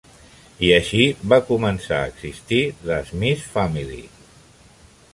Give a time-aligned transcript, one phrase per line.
[0.67, 1.01] I així
[1.33, 4.05] va començar a existir The Smith Family.